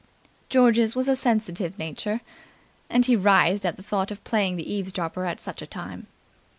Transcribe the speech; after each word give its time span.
George's 0.49 0.95
was 0.95 1.07
a 1.07 1.15
sensitive 1.15 1.77
nature, 1.77 2.21
and 2.89 3.05
he 3.05 3.15
writhed 3.15 3.67
at 3.67 3.77
the 3.77 3.83
thought 3.83 4.09
of 4.09 4.23
playing 4.23 4.55
the 4.55 4.73
eavesdropper 4.73 5.25
at 5.25 5.39
such 5.39 5.61
a 5.61 5.67
time. 5.67 6.07